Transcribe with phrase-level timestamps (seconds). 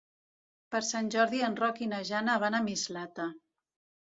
[0.75, 3.29] Per Sant Jordi en Roc i na Jana van a Mislata.